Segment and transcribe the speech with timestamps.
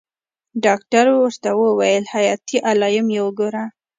[0.65, 3.63] ډاکتر ورته وويل حياتي علايم يې وګوره.